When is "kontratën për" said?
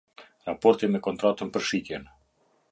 1.09-1.69